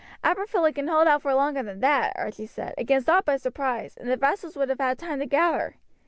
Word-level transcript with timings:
"Aberfilly 0.23 0.73
can 0.73 0.87
hold 0.87 1.07
out 1.07 1.21
for 1.21 1.31
longer 1.35 1.61
than 1.61 1.79
that," 1.81 2.13
Archie 2.15 2.47
said, 2.47 2.73
"against 2.75 3.07
aught 3.07 3.25
but 3.25 3.39
surprise, 3.39 3.95
and 3.97 4.09
the 4.09 4.17
vassals 4.17 4.57
would 4.57 4.69
have 4.69 4.79
had 4.79 4.97
time 4.97 5.19
to 5.19 5.27
gather." 5.27 5.75